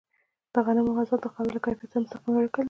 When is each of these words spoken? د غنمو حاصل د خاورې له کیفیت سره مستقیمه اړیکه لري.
د 0.53 0.55
غنمو 0.65 0.97
حاصل 0.97 1.19
د 1.21 1.27
خاورې 1.33 1.51
له 1.55 1.61
کیفیت 1.65 1.89
سره 1.91 2.03
مستقیمه 2.03 2.37
اړیکه 2.39 2.57
لري. 2.57 2.59